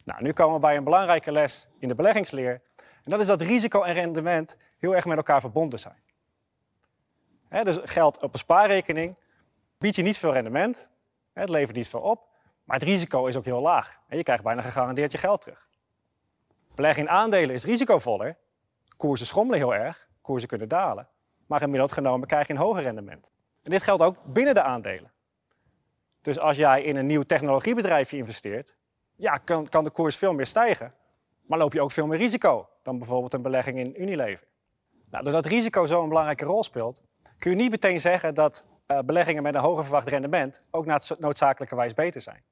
Nou, 0.05 0.23
nu 0.23 0.33
komen 0.33 0.53
we 0.53 0.59
bij 0.59 0.77
een 0.77 0.83
belangrijke 0.83 1.31
les 1.31 1.67
in 1.79 1.87
de 1.87 1.95
beleggingsleer. 1.95 2.61
En 2.75 3.11
dat 3.11 3.19
is 3.19 3.27
dat 3.27 3.41
risico 3.41 3.81
en 3.81 3.93
rendement 3.93 4.57
heel 4.79 4.95
erg 4.95 5.05
met 5.05 5.17
elkaar 5.17 5.41
verbonden 5.41 5.79
zijn. 5.79 6.03
dus 7.63 7.77
geld 7.81 8.21
op 8.21 8.33
een 8.33 8.39
spaarrekening 8.39 9.15
biedt 9.83 9.95
je 9.95 10.01
niet 10.01 10.17
veel 10.17 10.33
rendement. 10.33 10.89
het 11.33 11.49
levert 11.49 11.75
niet 11.75 11.87
veel 11.87 11.99
op. 11.99 12.27
Maar 12.63 12.79
het 12.79 12.87
risico 12.87 13.25
is 13.25 13.35
ook 13.35 13.45
heel 13.45 13.61
laag. 13.61 14.01
En 14.07 14.17
je 14.17 14.23
krijgt 14.23 14.43
bijna 14.43 14.61
gegarandeerd 14.61 15.11
je 15.11 15.17
geld 15.17 15.41
terug. 15.41 15.69
Beleggen 16.75 17.03
in 17.03 17.09
aandelen 17.09 17.55
is 17.55 17.65
risicovoller. 17.65 18.37
Koersen 18.97 19.27
schommelen 19.27 19.59
heel 19.59 19.75
erg, 19.75 20.07
koersen 20.21 20.49
kunnen 20.49 20.69
dalen. 20.69 21.07
Maar 21.47 21.59
gemiddeld 21.59 21.91
genomen 21.91 22.27
krijg 22.27 22.47
je 22.47 22.53
een 22.53 22.59
hoger 22.59 22.83
rendement. 22.83 23.31
En 23.63 23.71
dit 23.71 23.83
geldt 23.83 24.03
ook 24.03 24.17
binnen 24.23 24.53
de 24.53 24.61
aandelen. 24.61 25.11
Dus 26.21 26.39
als 26.39 26.57
jij 26.57 26.83
in 26.83 26.95
een 26.95 27.05
nieuw 27.05 27.23
technologiebedrijfje 27.23 28.17
investeert, 28.17 28.75
ja, 29.15 29.37
kan, 29.37 29.69
kan 29.69 29.83
de 29.83 29.89
koers 29.89 30.15
veel 30.15 30.33
meer 30.33 30.45
stijgen. 30.45 30.93
Maar 31.45 31.57
loop 31.57 31.73
je 31.73 31.81
ook 31.81 31.91
veel 31.91 32.07
meer 32.07 32.17
risico 32.17 32.69
dan 32.83 32.97
bijvoorbeeld 32.97 33.33
een 33.33 33.41
belegging 33.41 33.79
in 33.79 34.01
Unilever. 34.01 34.47
Nou, 35.09 35.23
doordat 35.23 35.45
risico 35.45 35.85
zo'n 35.85 36.07
belangrijke 36.07 36.45
rol 36.45 36.63
speelt, 36.63 37.03
kun 37.37 37.51
je 37.51 37.57
niet 37.57 37.71
meteen 37.71 37.99
zeggen 37.99 38.35
dat 38.35 38.65
uh, 38.87 38.99
beleggingen 38.99 39.43
met 39.43 39.55
een 39.55 39.61
hoger 39.61 39.83
verwacht 39.83 40.07
rendement 40.07 40.63
ook 40.71 40.85
noodzakelijkerwijs 41.19 41.93
beter 41.93 42.21
zijn. 42.21 42.43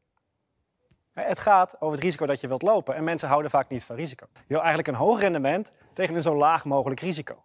Het 1.13 1.39
gaat 1.39 1.75
over 1.81 1.95
het 1.95 2.03
risico 2.03 2.25
dat 2.25 2.41
je 2.41 2.47
wilt 2.47 2.61
lopen 2.61 2.95
en 2.95 3.03
mensen 3.03 3.27
houden 3.29 3.51
vaak 3.51 3.69
niet 3.69 3.85
van 3.85 3.95
risico. 3.95 4.27
Je 4.33 4.41
wil 4.47 4.57
eigenlijk 4.57 4.87
een 4.87 4.95
hoog 4.95 5.19
rendement 5.19 5.71
tegen 5.93 6.15
een 6.15 6.21
zo 6.21 6.35
laag 6.35 6.65
mogelijk 6.65 6.99
risico. 6.99 7.43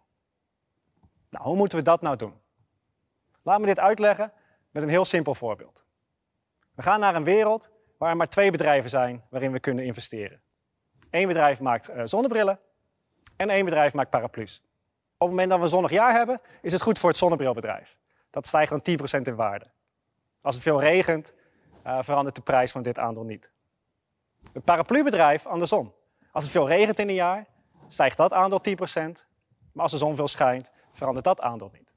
Nou, 1.29 1.43
hoe 1.43 1.55
moeten 1.55 1.77
we 1.77 1.83
dat 1.83 2.01
nou 2.01 2.15
doen? 2.15 2.33
Laat 3.43 3.59
me 3.59 3.65
dit 3.65 3.79
uitleggen 3.79 4.31
met 4.71 4.83
een 4.83 4.89
heel 4.89 5.05
simpel 5.05 5.35
voorbeeld. 5.35 5.85
We 6.75 6.81
gaan 6.81 6.99
naar 6.99 7.15
een 7.15 7.23
wereld 7.23 7.69
waar 7.97 8.09
er 8.09 8.17
maar 8.17 8.27
twee 8.27 8.51
bedrijven 8.51 8.89
zijn 8.89 9.23
waarin 9.29 9.51
we 9.51 9.59
kunnen 9.59 9.85
investeren. 9.85 10.41
Eén 11.09 11.27
bedrijf 11.27 11.59
maakt 11.59 11.89
uh, 11.89 12.01
zonnebrillen 12.03 12.59
en 13.35 13.49
één 13.49 13.65
bedrijf 13.65 13.93
maakt 13.93 14.09
paraplu's. 14.09 14.61
Op 15.17 15.27
het 15.27 15.29
moment 15.29 15.49
dat 15.49 15.57
we 15.57 15.63
een 15.63 15.69
zonnig 15.69 15.91
jaar 15.91 16.13
hebben, 16.13 16.41
is 16.61 16.73
het 16.73 16.81
goed 16.81 16.99
voor 16.99 17.09
het 17.09 17.17
zonnebrilbedrijf. 17.17 17.97
Dat 18.37 18.47
stijgt 18.47 18.85
dan 18.85 19.19
10% 19.19 19.21
in 19.21 19.35
waarde. 19.35 19.65
Als 20.41 20.55
het 20.55 20.63
veel 20.63 20.79
regent, 20.79 21.33
uh, 21.85 21.97
verandert 22.01 22.35
de 22.35 22.41
prijs 22.41 22.71
van 22.71 22.81
dit 22.81 22.99
aandeel 22.99 23.23
niet. 23.23 23.51
Het 24.53 24.63
paraplubedrijf 24.63 25.45
andersom. 25.45 25.93
Als 26.31 26.43
het 26.43 26.51
veel 26.51 26.67
regent 26.67 26.99
in 26.99 27.07
een 27.07 27.13
jaar, 27.13 27.45
stijgt 27.87 28.17
dat 28.17 28.33
aandeel 28.33 28.61
10%. 28.61 29.25
Maar 29.71 29.83
als 29.83 29.91
de 29.91 29.97
zon 29.97 30.15
veel 30.15 30.27
schijnt, 30.27 30.71
verandert 30.91 31.25
dat 31.25 31.41
aandeel 31.41 31.69
niet. 31.73 31.93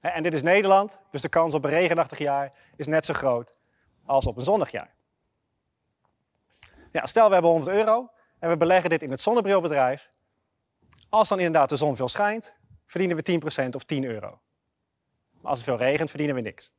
En 0.00 0.22
dit 0.22 0.34
is 0.34 0.42
Nederland, 0.42 0.98
dus 1.10 1.20
de 1.20 1.28
kans 1.28 1.54
op 1.54 1.64
een 1.64 1.70
regenachtig 1.70 2.18
jaar 2.18 2.52
is 2.76 2.86
net 2.86 3.04
zo 3.04 3.12
groot 3.12 3.54
als 4.04 4.26
op 4.26 4.36
een 4.36 4.44
zonnig 4.44 4.70
jaar. 4.70 4.94
Ja, 6.92 7.06
stel 7.06 7.26
we 7.26 7.32
hebben 7.32 7.50
100 7.50 7.76
euro 7.76 8.10
en 8.38 8.48
we 8.48 8.56
beleggen 8.56 8.90
dit 8.90 9.02
in 9.02 9.10
het 9.10 9.20
zonnebrilbedrijf. 9.20 10.10
Als 11.08 11.28
dan 11.28 11.38
inderdaad 11.38 11.68
de 11.68 11.76
zon 11.76 11.96
veel 11.96 12.08
schijnt, 12.08 12.56
verdienen 12.86 13.16
we 13.16 13.40
10% 13.66 13.68
of 13.74 13.84
10 13.84 14.04
euro. 14.04 14.38
Maar 15.44 15.52
als 15.52 15.62
het 15.64 15.68
veel 15.68 15.86
regent, 15.86 16.08
verdienen 16.08 16.36
we 16.36 16.42
niks. 16.42 16.72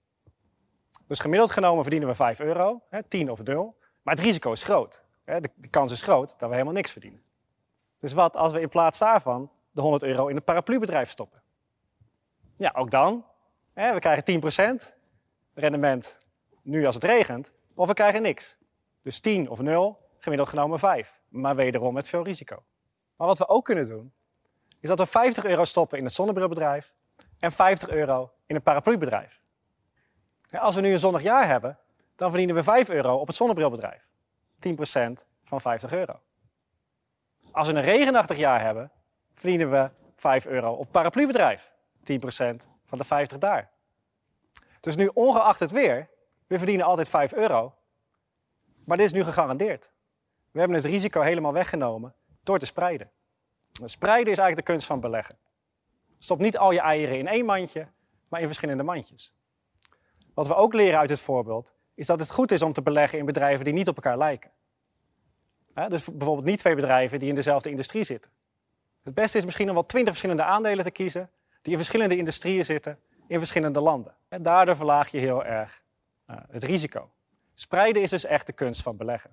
Dus 1.08 1.20
gemiddeld 1.20 1.52
genomen 1.52 1.82
verdienen 1.82 2.10
we 2.10 2.16
5 2.16 2.40
euro, 2.40 2.82
10 3.08 3.32
of 3.32 3.44
0. 3.44 3.76
Maar 4.02 4.16
het 4.16 4.24
risico 4.24 4.52
is 4.52 4.64
groot. 4.64 5.04
De 5.26 5.68
kans 5.70 5.92
is 5.92 6.02
groot 6.02 6.30
dat 6.30 6.50
we 6.50 6.54
helemaal 6.54 6.74
niks 6.74 6.92
verdienen. 6.92 7.22
Dus 8.00 8.14
wat 8.14 8.38
als 8.38 8.54
we 8.54 8.62
in 8.62 8.70
plaats 8.70 9.00
daarvan 9.00 9.52
de 9.72 9.82
100 9.82 10.04
euro 10.04 10.28
in 10.28 10.36
het 10.36 10.46
paraplubedrijf 10.46 11.10
stoppen? 11.10 11.42
Ja, 12.56 12.74
ook 12.76 12.92
dan. 12.92 13.26
We 13.74 14.00
krijgen 14.00 14.42
10% 14.84 14.94
rendement 15.54 16.18
nu 16.62 16.86
als 16.86 16.96
het 16.96 17.04
regent, 17.04 17.52
of 17.76 17.88
we 17.88 17.94
krijgen 17.94 18.22
niks. 18.22 18.58
Dus 19.02 19.20
10 19.20 19.50
of 19.50 19.62
0, 19.62 20.00
gemiddeld 20.18 20.50
genomen 20.50 20.80
5. 20.80 21.22
Maar 21.28 21.56
wederom 21.56 21.94
met 21.94 22.08
veel 22.08 22.24
risico. 22.24 22.64
Maar 23.16 23.28
wat 23.28 23.38
we 23.38 23.48
ook 23.48 23.66
kunnen 23.66 23.86
doen, 23.86 24.14
is 24.80 24.90
dat 24.90 25.00
we 25.00 25.06
50 25.06 25.46
euro 25.46 25.64
stoppen 25.64 25.98
in 25.98 26.04
het 26.04 26.14
zonnebrilbedrijf 26.14 26.94
en 27.40 27.52
50 27.52 27.90
euro 27.90 28.32
in 28.46 28.56
een 28.56 28.62
paraplubedrijf. 28.62 29.42
Als 30.52 30.76
we 30.76 30.82
nu 30.82 30.92
een 30.92 31.00
zonnig 31.00 31.22
jaar 31.22 31.48
hebben, 31.48 31.80
dan 32.16 32.30
verdienen 32.30 32.56
we 32.56 32.64
5 32.64 32.90
euro 32.90 33.16
op 33.16 33.28
het 33.28 33.36
zonnebrilbedrijf. 33.36 34.08
10% 34.60 35.26
van 35.44 35.62
50 35.62 35.94
euro. 35.94 36.20
Als 37.52 37.68
we 37.68 37.74
een 37.74 37.82
regenachtig 37.82 38.38
jaar 38.38 38.62
hebben, 38.62 38.92
verdienen 39.34 39.72
we 39.72 39.90
5 40.16 40.46
euro 40.46 40.72
op 40.72 40.80
het 40.80 40.92
paraplubedrijf. 40.92 41.72
10% 42.00 42.56
van 42.86 42.98
de 42.98 43.04
50 43.04 43.38
daar. 43.38 43.70
Dus 44.80 44.96
nu 44.96 45.12
ongeacht 45.14 45.60
het 45.60 45.72
weer, 45.72 46.10
we 46.48 46.58
verdienen 46.58 46.86
altijd 46.86 47.10
5 47.10 47.34
euro. 47.34 47.76
Maar 48.86 48.98
dit 48.98 49.06
is 49.06 49.14
nu 49.14 49.24
gegarandeerd. 49.24 49.92
We 50.52 50.60
hebben 50.60 50.78
het 50.78 50.86
risico 50.86 51.22
helemaal 51.22 51.54
weggenomen 51.54 52.14
door 52.44 52.60
te 52.60 52.66
spreiden. 52.66 53.12
Spreiden 53.84 54.32
is 54.32 54.38
eigenlijk 54.40 54.68
de 54.68 54.74
kunst 54.74 54.88
van 54.88 55.00
beleggen. 55.00 55.38
Stop 56.18 56.40
niet 56.40 56.58
al 56.58 56.72
je 56.72 56.80
eieren 56.80 57.18
in 57.18 57.28
één 57.28 57.46
mandje, 57.46 57.88
maar 58.30 58.40
in 58.40 58.46
verschillende 58.46 58.84
mandjes. 58.84 59.34
Wat 60.34 60.48
we 60.48 60.56
ook 60.56 60.74
leren 60.74 61.00
uit 61.00 61.10
dit 61.10 61.20
voorbeeld, 61.20 61.74
is 61.96 62.08
dat 62.08 62.20
het 62.20 62.32
goed 62.32 62.52
is 62.52 62.62
om 62.62 62.74
te 62.74 62.82
beleggen 62.82 63.20
in 63.20 63.26
bedrijven 63.26 63.66
die 63.66 63.74
niet 63.74 63.88
op 63.88 63.96
elkaar 63.96 64.18
lijken. 64.18 64.52
dus 65.74 66.06
bijvoorbeeld 66.06 66.48
niet 66.48 66.60
twee 66.60 66.76
bedrijven 66.76 67.20
die 67.20 67.30
in 67.30 67.36
dezelfde 67.36 67.70
industrie 67.70 68.04
zitten. 68.04 68.32
Het 69.04 69.14
beste 69.14 69.38
is 69.38 69.46
misschien 69.46 69.68
om 69.68 69.74
wel 69.74 69.86
twintig 69.86 70.14
verschillende 70.14 70.44
aandelen 70.44 70.84
te 70.84 70.92
kiezen 70.92 71.30
die 71.62 71.72
in 71.72 71.78
verschillende 71.78 72.18
industrieën 72.18 72.66
zitten 72.66 73.00
in 73.28 73.38
verschillende 73.38 73.82
landen. 73.82 74.16
En 74.28 74.42
daardoor 74.42 74.76
verlaag 74.76 75.10
je 75.10 75.18
heel 75.18 75.46
erg 75.46 75.84
uh, 76.30 76.36
het 76.50 76.64
risico. 76.64 77.10
Spreiden 77.54 78.02
is 78.02 78.10
dus 78.10 78.26
echt 78.26 78.48
de 78.48 78.54
kunst 78.54 78.82
van 78.82 78.98
beleggen. 78.98 79.32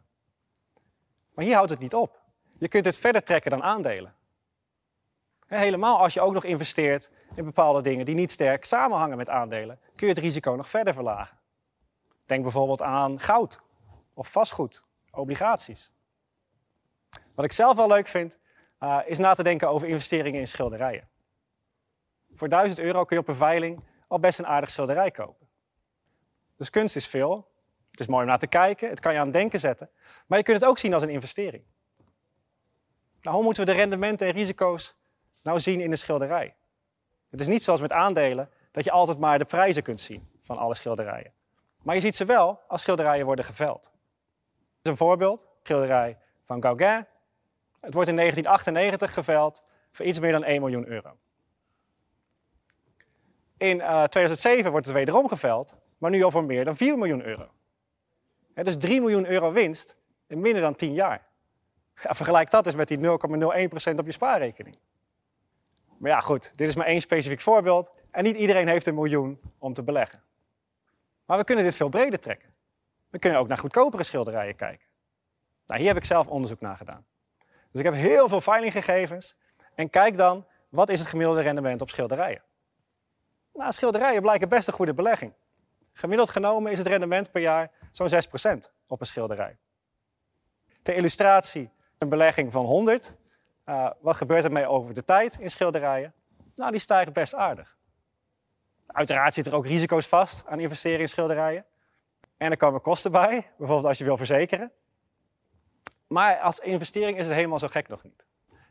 Maar 1.34 1.44
hier 1.44 1.54
houdt 1.54 1.70
het 1.70 1.78
niet 1.78 1.94
op. 1.94 2.20
Je 2.58 2.68
kunt 2.68 2.84
het 2.84 2.96
verder 2.96 3.22
trekken 3.22 3.50
dan 3.50 3.62
aandelen. 3.62 4.14
Helemaal 5.58 5.98
als 5.98 6.14
je 6.14 6.20
ook 6.20 6.32
nog 6.32 6.44
investeert 6.44 7.10
in 7.34 7.44
bepaalde 7.44 7.80
dingen 7.80 8.04
die 8.04 8.14
niet 8.14 8.30
sterk 8.30 8.64
samenhangen 8.64 9.16
met 9.16 9.28
aandelen, 9.28 9.80
kun 9.94 10.06
je 10.06 10.12
het 10.12 10.22
risico 10.22 10.54
nog 10.54 10.68
verder 10.68 10.94
verlagen. 10.94 11.38
Denk 12.26 12.42
bijvoorbeeld 12.42 12.82
aan 12.82 13.20
goud 13.20 13.62
of 14.14 14.30
vastgoed, 14.30 14.84
obligaties. 15.10 15.90
Wat 17.34 17.44
ik 17.44 17.52
zelf 17.52 17.76
wel 17.76 17.88
leuk 17.88 18.06
vind, 18.06 18.38
uh, 18.80 18.98
is 19.06 19.18
na 19.18 19.34
te 19.34 19.42
denken 19.42 19.68
over 19.68 19.88
investeringen 19.88 20.40
in 20.40 20.46
schilderijen. 20.46 21.08
Voor 22.34 22.48
1000 22.48 22.80
euro 22.80 23.04
kun 23.04 23.16
je 23.16 23.22
op 23.22 23.28
een 23.28 23.34
veiling 23.34 23.84
al 24.08 24.18
best 24.18 24.38
een 24.38 24.46
aardig 24.46 24.70
schilderij 24.70 25.10
kopen. 25.10 25.48
Dus 26.56 26.70
kunst 26.70 26.96
is 26.96 27.06
veel. 27.06 27.50
Het 27.90 28.00
is 28.00 28.06
mooi 28.06 28.22
om 28.22 28.28
naar 28.28 28.38
te 28.38 28.46
kijken, 28.46 28.88
het 28.88 29.00
kan 29.00 29.12
je 29.12 29.18
aan 29.18 29.24
het 29.24 29.34
denken 29.34 29.58
zetten. 29.58 29.90
Maar 30.26 30.38
je 30.38 30.44
kunt 30.44 30.60
het 30.60 30.68
ook 30.68 30.78
zien 30.78 30.94
als 30.94 31.02
een 31.02 31.08
investering. 31.08 31.64
Nou, 33.20 33.36
hoe 33.36 33.44
moeten 33.44 33.64
we 33.64 33.70
de 33.70 33.76
rendementen 33.76 34.26
en 34.26 34.32
risico's 34.32 34.96
nou 35.42 35.60
zien 35.60 35.80
in 35.80 35.90
een 35.90 35.98
schilderij? 35.98 36.54
Het 37.30 37.40
is 37.40 37.46
niet 37.46 37.62
zoals 37.62 37.80
met 37.80 37.92
aandelen 37.92 38.50
dat 38.70 38.84
je 38.84 38.90
altijd 38.90 39.18
maar 39.18 39.38
de 39.38 39.44
prijzen 39.44 39.82
kunt 39.82 40.00
zien 40.00 40.28
van 40.40 40.58
alle 40.58 40.74
schilderijen. 40.74 41.32
Maar 41.82 41.94
je 41.94 42.00
ziet 42.00 42.16
ze 42.16 42.24
wel 42.24 42.60
als 42.68 42.82
schilderijen 42.82 43.26
worden 43.26 43.44
geveld. 43.44 43.92
Is 44.82 44.90
een 44.90 44.96
voorbeeld, 44.96 45.46
schilderij 45.62 46.18
van 46.44 46.62
Gauguin. 46.62 47.06
Het 47.80 47.94
wordt 47.94 48.08
in 48.08 48.16
1998 48.16 49.14
geveld 49.14 49.62
voor 49.90 50.06
iets 50.06 50.20
meer 50.20 50.32
dan 50.32 50.44
1 50.44 50.60
miljoen 50.60 50.86
euro. 50.86 51.16
In 53.56 53.76
uh, 53.76 54.02
eh, 54.02 54.08
2007 54.08 54.70
wordt 54.70 54.86
het 54.86 54.94
wederom 54.94 55.28
geveld, 55.28 55.80
maar 55.98 56.10
nu 56.10 56.22
al 56.22 56.30
voor 56.30 56.44
meer 56.44 56.64
dan 56.64 56.76
4 56.76 56.98
miljoen 56.98 57.24
euro. 57.24 57.46
Het 58.54 58.64
dus 58.64 58.76
3 58.76 59.00
miljoen 59.00 59.26
euro 59.26 59.52
winst 59.52 59.96
in 60.26 60.40
minder 60.40 60.62
dan 60.62 60.74
10 60.74 60.92
jaar. 60.92 61.26
Ja, 61.94 62.14
vergelijk 62.14 62.50
dat 62.50 62.66
eens 62.66 62.74
met 62.74 62.88
die 62.88 62.98
0,01% 62.98 63.02
op 63.96 64.04
je 64.04 64.12
spaarrekening. 64.12 64.78
Maar 66.02 66.10
ja, 66.10 66.20
goed, 66.20 66.56
dit 66.56 66.68
is 66.68 66.76
maar 66.76 66.86
één 66.86 67.00
specifiek 67.00 67.40
voorbeeld. 67.40 67.98
En 68.10 68.24
niet 68.24 68.36
iedereen 68.36 68.68
heeft 68.68 68.86
een 68.86 68.94
miljoen 68.94 69.40
om 69.58 69.72
te 69.72 69.82
beleggen. 69.82 70.22
Maar 71.24 71.38
we 71.38 71.44
kunnen 71.44 71.64
dit 71.64 71.76
veel 71.76 71.88
breder 71.88 72.18
trekken. 72.18 72.54
We 73.10 73.18
kunnen 73.18 73.38
ook 73.38 73.48
naar 73.48 73.58
goedkopere 73.58 74.02
schilderijen 74.02 74.56
kijken. 74.56 74.86
Nou, 75.66 75.80
hier 75.80 75.88
heb 75.88 75.96
ik 75.96 76.04
zelf 76.04 76.26
onderzoek 76.26 76.60
naar 76.60 76.76
gedaan. 76.76 77.04
Dus 77.70 77.80
ik 77.80 77.84
heb 77.84 77.94
heel 77.94 78.28
veel 78.28 78.40
veilinggegevens. 78.40 79.36
En 79.74 79.90
kijk 79.90 80.16
dan, 80.16 80.46
wat 80.68 80.88
is 80.88 80.98
het 80.98 81.08
gemiddelde 81.08 81.42
rendement 81.42 81.80
op 81.80 81.90
schilderijen? 81.90 82.42
Nou, 83.52 83.72
schilderijen 83.72 84.22
blijken 84.22 84.48
best 84.48 84.68
een 84.68 84.74
goede 84.74 84.94
belegging. 84.94 85.32
Gemiddeld 85.92 86.30
genomen 86.30 86.72
is 86.72 86.78
het 86.78 86.86
rendement 86.86 87.30
per 87.30 87.40
jaar 87.40 87.70
zo'n 87.92 88.08
6% 88.08 88.72
op 88.86 89.00
een 89.00 89.06
schilderij. 89.06 89.58
Ter 90.82 90.94
illustratie 90.94 91.70
een 91.98 92.08
belegging 92.08 92.52
van 92.52 92.64
100. 92.64 93.16
Uh, 93.66 93.90
wat 94.00 94.16
gebeurt 94.16 94.44
er 94.44 94.52
mee 94.52 94.66
over 94.66 94.94
de 94.94 95.04
tijd 95.04 95.38
in 95.38 95.50
schilderijen? 95.50 96.14
Nou, 96.54 96.70
die 96.70 96.80
stijgt 96.80 97.12
best 97.12 97.34
aardig. 97.34 97.76
Uiteraard 98.86 99.34
zitten 99.34 99.52
er 99.52 99.58
ook 99.58 99.66
risico's 99.66 100.06
vast 100.06 100.46
aan 100.46 100.60
investeren 100.60 101.00
in 101.00 101.08
schilderijen. 101.08 101.64
En 102.36 102.50
er 102.50 102.56
komen 102.56 102.80
kosten 102.80 103.12
bij, 103.12 103.50
bijvoorbeeld 103.58 103.88
als 103.88 103.98
je 103.98 104.04
wil 104.04 104.16
verzekeren. 104.16 104.72
Maar 106.06 106.38
als 106.38 106.58
investering 106.58 107.18
is 107.18 107.26
het 107.26 107.34
helemaal 107.34 107.58
zo 107.58 107.68
gek 107.68 107.88
nog 107.88 108.02
niet. 108.02 108.26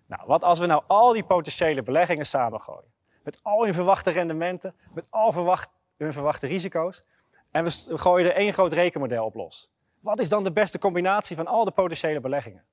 Nou, 0.07 0.21
wat 0.25 0.43
als 0.43 0.59
we 0.59 0.65
nou 0.65 0.83
al 0.87 1.13
die 1.13 1.23
potentiële 1.23 1.83
beleggingen 1.83 2.25
samengooien? 2.25 2.93
Met 3.23 3.39
al 3.43 3.63
hun 3.63 3.73
verwachte 3.73 4.11
rendementen, 4.11 4.75
met 4.93 5.07
al 5.11 5.57
hun 5.97 6.13
verwachte 6.13 6.47
risico's. 6.47 7.03
En 7.51 7.63
we 7.63 7.97
gooien 7.97 8.29
er 8.29 8.35
één 8.35 8.53
groot 8.53 8.73
rekenmodel 8.73 9.25
op 9.25 9.35
los. 9.35 9.71
Wat 9.99 10.19
is 10.19 10.29
dan 10.29 10.43
de 10.43 10.51
beste 10.51 10.79
combinatie 10.79 11.35
van 11.35 11.47
al 11.47 11.65
de 11.65 11.71
potentiële 11.71 12.19
beleggingen? 12.19 12.65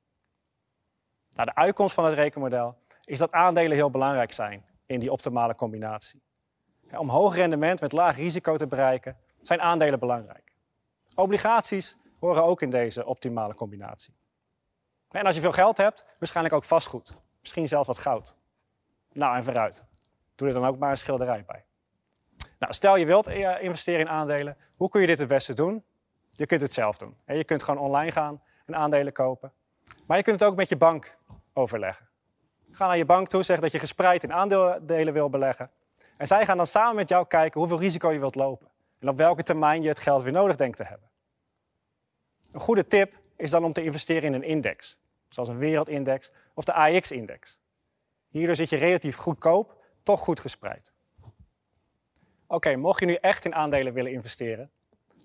Nou, 1.38 1.50
de 1.50 1.57
uitkomst 1.57 1.95
van 1.95 2.04
het 2.04 2.14
rekenmodel 2.14 2.76
is 3.04 3.18
dat 3.18 3.33
aandelen 3.33 3.76
heel 3.76 3.90
belangrijk 3.90 4.33
zijn 4.33 4.64
in 4.87 5.00
die 5.00 5.12
optimale 5.12 5.54
combinatie. 5.54 6.23
om 6.97 7.09
hoog 7.09 7.35
rendement 7.35 7.80
met 7.80 7.92
laag 7.92 8.16
risico 8.16 8.57
te 8.57 8.66
bereiken, 8.66 9.16
zijn 9.42 9.61
aandelen 9.61 9.99
belangrijk. 9.99 10.52
Obligaties 11.14 11.97
horen 12.18 12.45
ook 12.45 12.62
in 12.62 12.71
deze 12.71 13.07
optimale 13.07 13.54
combinatie. 13.54 14.14
En 15.11 15.26
als 15.26 15.35
je 15.35 15.40
veel 15.40 15.52
geld 15.52 15.76
hebt, 15.76 16.16
waarschijnlijk 16.18 16.54
ook 16.54 16.64
vastgoed. 16.64 17.16
Misschien 17.40 17.68
zelfs 17.68 17.87
wat 17.87 17.99
goud. 17.99 18.37
Nou, 19.12 19.37
en 19.37 19.45
vooruit. 19.45 19.85
Doe 20.35 20.49
er 20.49 20.54
dan 20.54 20.64
ook 20.64 20.78
maar 20.78 20.90
een 20.90 20.97
schilderij 20.97 21.45
bij. 21.47 21.64
Nou, 22.59 22.73
stel 22.73 22.97
je 22.97 23.07
wilt 23.07 23.26
eh, 23.26 23.62
investeren 23.62 24.00
in 24.00 24.09
aandelen. 24.09 24.57
Hoe 24.76 24.88
kun 24.88 25.00
je 25.00 25.07
dit 25.07 25.18
het 25.18 25.28
beste 25.28 25.54
doen? 25.54 25.85
Je 26.30 26.47
kunt 26.47 26.61
het 26.61 26.73
zelf 26.73 26.97
doen. 26.97 27.16
Je 27.26 27.45
kunt 27.45 27.62
gewoon 27.62 27.80
online 27.80 28.12
gaan 28.12 28.42
en 28.66 28.76
aandelen 28.76 29.12
kopen. 29.12 29.52
Maar 30.07 30.16
je 30.16 30.23
kunt 30.23 30.40
het 30.40 30.50
ook 30.50 30.57
met 30.57 30.68
je 30.68 30.76
bank 30.76 31.17
overleggen. 31.59 32.09
Ga 32.71 32.87
naar 32.87 32.97
je 32.97 33.05
bank 33.05 33.29
toe, 33.29 33.43
zeg 33.43 33.61
dat 33.61 33.73
je 33.73 33.79
gespreid 33.79 34.23
in 34.23 34.33
aandelen 34.33 35.12
wil 35.12 35.31
beleggen. 35.31 35.71
En 36.17 36.27
zij 36.27 36.47
gaan 36.47 36.57
dan 36.57 36.67
samen 36.67 36.95
met 36.95 37.09
jou 37.09 37.27
kijken 37.27 37.61
hoeveel 37.61 37.79
risico 37.79 38.12
je 38.12 38.19
wilt 38.19 38.35
lopen. 38.35 38.69
En 38.99 39.09
op 39.09 39.17
welke 39.17 39.43
termijn 39.43 39.83
je 39.83 39.88
het 39.88 39.99
geld 39.99 40.23
weer 40.23 40.33
nodig 40.33 40.57
denkt 40.57 40.77
te 40.77 40.85
hebben. 40.85 41.09
Een 42.53 42.61
goede 42.61 42.87
tip 42.87 43.21
is 43.37 43.50
dan 43.50 43.65
om 43.65 43.73
te 43.73 43.83
investeren 43.83 44.23
in 44.23 44.35
een 44.35 44.43
index. 44.43 44.99
Zoals 45.27 45.49
een 45.49 45.59
wereldindex 45.59 46.33
of 46.55 46.65
de 46.65 46.73
AX-index. 46.73 47.61
Hierdoor 48.29 48.57
zit 48.57 48.71
je 48.71 48.77
relatief 48.77 49.17
goedkoop, 49.17 49.75
toch 50.03 50.21
goed 50.21 50.41
gespreid. 50.41 50.93
Oké, 52.47 52.77
mocht 52.77 53.00
je 53.00 53.07
nu 53.07 53.15
echt 53.15 53.45
in 53.45 53.55
aandelen 53.55 53.93
willen 53.93 54.12
investeren, 54.12 54.71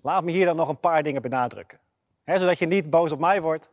laat 0.02 0.24
me 0.24 0.30
hier 0.30 0.46
dan 0.46 0.56
nog 0.56 0.68
een 0.68 0.80
paar 0.80 1.02
dingen 1.02 1.22
benadrukken. 1.22 1.80
zodat 2.24 2.58
je 2.58 2.66
niet 2.66 2.90
boos 2.90 3.12
op 3.12 3.18
mij 3.18 3.40
wordt 3.40 3.70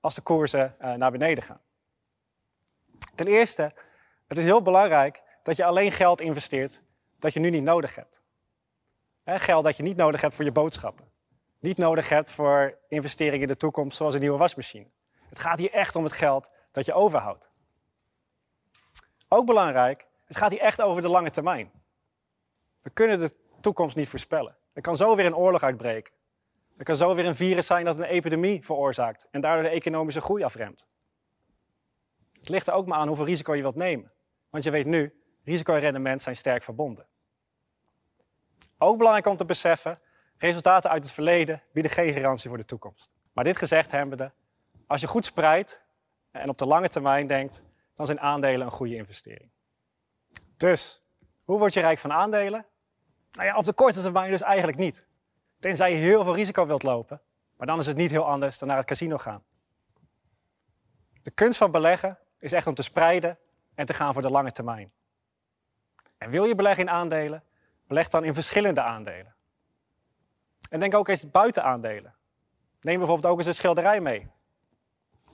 als 0.00 0.14
de 0.14 0.20
koersen 0.20 0.76
uh, 0.80 0.94
naar 0.94 1.10
beneden 1.10 1.44
gaan. 1.44 1.60
Ten 3.14 3.26
eerste, 3.26 3.72
het 4.26 4.38
is 4.38 4.44
heel 4.44 4.62
belangrijk 4.62 5.22
dat 5.42 5.56
je 5.56 5.64
alleen 5.64 5.92
geld 5.92 6.20
investeert 6.20 6.82
dat 7.18 7.32
je 7.32 7.40
nu 7.40 7.50
niet 7.50 7.62
nodig 7.62 7.94
hebt. 7.94 8.20
geld 9.24 9.64
dat 9.64 9.76
je 9.76 9.82
niet 9.82 9.96
nodig 9.96 10.20
hebt 10.20 10.34
voor 10.34 10.44
je 10.44 10.52
boodschappen. 10.52 11.10
Niet 11.58 11.78
nodig 11.78 12.08
hebt 12.08 12.30
voor 12.30 12.78
investeringen 12.88 13.40
in 13.40 13.46
de 13.46 13.56
toekomst, 13.56 13.96
zoals 13.96 14.14
een 14.14 14.20
nieuwe 14.20 14.38
wasmachine. 14.38 14.86
Het 15.28 15.38
gaat 15.38 15.58
hier 15.58 15.72
echt 15.72 15.96
om 15.96 16.04
het 16.04 16.12
geld 16.12 16.56
dat 16.70 16.84
je 16.84 16.92
overhoudt. 16.92 17.52
Ook 19.28 19.46
belangrijk, 19.46 20.06
het 20.24 20.36
gaat 20.36 20.50
hier 20.50 20.60
echt 20.60 20.82
over 20.82 21.02
de 21.02 21.08
lange 21.08 21.30
termijn. 21.30 21.70
We 22.80 22.90
kunnen 22.90 23.18
de 23.18 23.34
toekomst 23.60 23.96
niet 23.96 24.08
voorspellen. 24.08 24.56
Er 24.72 24.82
kan 24.82 24.96
zo 24.96 25.16
weer 25.16 25.26
een 25.26 25.36
oorlog 25.36 25.62
uitbreken. 25.62 26.12
Er 26.76 26.84
kan 26.84 26.96
zo 26.96 27.14
weer 27.14 27.26
een 27.26 27.36
virus 27.36 27.66
zijn 27.66 27.84
dat 27.84 27.98
een 27.98 28.04
epidemie 28.04 28.64
veroorzaakt 28.64 29.26
en 29.30 29.40
daardoor 29.40 29.62
de 29.62 29.68
economische 29.68 30.20
groei 30.20 30.42
afremt. 30.42 30.86
Het 32.42 32.50
ligt 32.50 32.66
er 32.66 32.72
ook 32.72 32.86
maar 32.86 32.98
aan 32.98 33.06
hoeveel 33.06 33.24
risico 33.24 33.54
je 33.54 33.62
wilt 33.62 33.74
nemen. 33.74 34.12
Want 34.50 34.64
je 34.64 34.70
weet 34.70 34.86
nu, 34.86 35.22
risico 35.44 35.74
en 35.74 35.80
rendement 35.80 36.22
zijn 36.22 36.36
sterk 36.36 36.62
verbonden. 36.62 37.06
Ook 38.78 38.96
belangrijk 38.96 39.26
om 39.26 39.36
te 39.36 39.44
beseffen, 39.44 40.00
resultaten 40.38 40.90
uit 40.90 41.02
het 41.02 41.12
verleden 41.12 41.62
bieden 41.72 41.90
geen 41.90 42.14
garantie 42.14 42.48
voor 42.48 42.58
de 42.58 42.64
toekomst. 42.64 43.10
Maar 43.32 43.44
dit 43.44 43.56
gezegd 43.56 43.90
hebbende, 43.90 44.32
als 44.86 45.00
je 45.00 45.06
goed 45.06 45.24
spreidt 45.24 45.82
en 46.30 46.48
op 46.48 46.58
de 46.58 46.66
lange 46.66 46.88
termijn 46.88 47.26
denkt, 47.26 47.62
dan 47.94 48.06
zijn 48.06 48.20
aandelen 48.20 48.66
een 48.66 48.72
goede 48.72 48.96
investering. 48.96 49.50
Dus, 50.56 51.02
hoe 51.44 51.58
word 51.58 51.72
je 51.72 51.80
rijk 51.80 51.98
van 51.98 52.12
aandelen? 52.12 52.66
Nou 53.32 53.46
ja, 53.46 53.56
op 53.56 53.64
de 53.64 53.72
korte 53.72 54.02
termijn 54.02 54.30
dus 54.30 54.42
eigenlijk 54.42 54.78
niet. 54.78 55.06
Tenzij 55.58 55.90
je 55.90 55.96
heel 55.96 56.24
veel 56.24 56.34
risico 56.34 56.66
wilt 56.66 56.82
lopen. 56.82 57.20
Maar 57.56 57.66
dan 57.66 57.78
is 57.78 57.86
het 57.86 57.96
niet 57.96 58.10
heel 58.10 58.26
anders 58.26 58.58
dan 58.58 58.68
naar 58.68 58.76
het 58.76 58.86
casino 58.86 59.18
gaan. 59.18 59.44
De 61.22 61.30
kunst 61.30 61.58
van 61.58 61.70
beleggen 61.70 62.18
is 62.42 62.52
echt 62.52 62.66
om 62.66 62.74
te 62.74 62.82
spreiden 62.82 63.38
en 63.74 63.86
te 63.86 63.94
gaan 63.94 64.12
voor 64.12 64.22
de 64.22 64.30
lange 64.30 64.52
termijn. 64.52 64.92
En 66.18 66.30
wil 66.30 66.44
je 66.44 66.54
beleggen 66.54 66.84
in 66.84 66.90
aandelen? 66.90 67.44
Beleg 67.86 68.08
dan 68.08 68.24
in 68.24 68.34
verschillende 68.34 68.82
aandelen. 68.82 69.34
En 70.68 70.80
denk 70.80 70.94
ook 70.94 71.08
eens 71.08 71.30
buiten 71.30 71.64
aandelen. 71.64 72.14
Neem 72.80 72.98
bijvoorbeeld 72.98 73.32
ook 73.32 73.38
eens 73.38 73.46
een 73.46 73.54
schilderij 73.54 74.00
mee. 74.00 74.28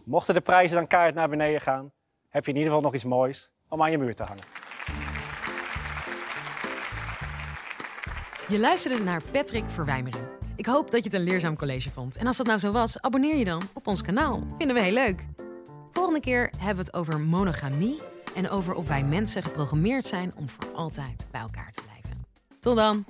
Mochten 0.05 0.35
de 0.35 0.41
prijzen 0.41 0.77
dan 0.77 0.87
kaart 0.87 1.15
naar 1.15 1.29
beneden 1.29 1.61
gaan, 1.61 1.93
heb 2.29 2.45
je 2.45 2.51
in 2.51 2.57
ieder 2.57 2.73
geval 2.73 2.85
nog 2.85 2.95
iets 2.95 3.05
moois 3.05 3.51
om 3.69 3.83
aan 3.83 3.91
je 3.91 3.99
muur 3.99 4.15
te 4.15 4.23
hangen. 4.23 4.45
Je 8.49 8.59
luisterde 8.59 9.03
naar 9.03 9.23
Patrick 9.23 9.65
Verwijmering. 9.71 10.25
Ik 10.57 10.67
hoop 10.67 10.91
dat 10.91 11.05
je 11.05 11.11
het 11.11 11.19
een 11.19 11.27
leerzaam 11.27 11.57
college 11.57 11.91
vond. 11.91 12.17
En 12.17 12.27
als 12.27 12.37
dat 12.37 12.47
nou 12.47 12.59
zo 12.59 12.73
was, 12.73 13.01
abonneer 13.01 13.37
je 13.37 13.45
dan 13.45 13.63
op 13.73 13.87
ons 13.87 14.03
kanaal. 14.03 14.43
Vinden 14.59 14.77
we 14.77 14.83
heel 14.83 14.93
leuk. 14.93 15.38
Volgende 16.09 16.31
keer 16.31 16.51
hebben 16.59 16.85
we 16.85 16.91
het 16.91 17.01
over 17.01 17.21
monogamie 17.21 18.01
en 18.35 18.51
over 18.51 18.75
of 18.75 18.89
wij 18.89 19.05
mensen 19.05 19.43
geprogrammeerd 19.43 20.07
zijn 20.07 20.33
om 20.37 20.49
voor 20.49 20.75
altijd 20.75 21.27
bij 21.31 21.41
elkaar 21.41 21.71
te 21.71 21.83
blijven. 21.83 22.25
Tot 22.61 22.77
dan! 22.77 23.05